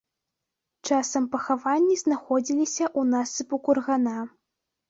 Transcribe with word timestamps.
Часам 0.89 1.27
пахаванні 1.35 1.95
знаходзіліся 2.05 2.85
ў 2.99 3.13
насыпу 3.13 3.55
кургана. 3.69 4.19